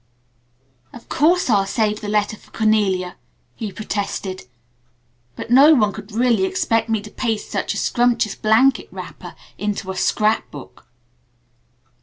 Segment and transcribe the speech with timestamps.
[0.93, 3.17] "Of course I'll save the letter for Cornelia,"
[3.55, 4.47] he protested,
[5.35, 9.91] "but no one could really expect me to paste such a scrumptious blanket wrapper into
[9.91, 10.87] a scrap book."